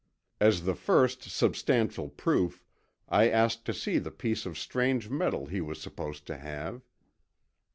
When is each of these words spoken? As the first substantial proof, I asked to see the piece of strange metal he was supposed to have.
As 0.39 0.63
the 0.63 0.73
first 0.73 1.21
substantial 1.21 2.09
proof, 2.09 2.63
I 3.07 3.29
asked 3.29 3.65
to 3.65 3.73
see 3.75 3.99
the 3.99 4.09
piece 4.09 4.47
of 4.47 4.57
strange 4.57 5.11
metal 5.11 5.45
he 5.45 5.61
was 5.61 5.79
supposed 5.79 6.25
to 6.25 6.37
have. 6.39 6.81